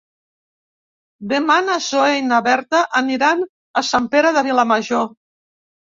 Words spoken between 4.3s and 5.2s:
de Vilamajor.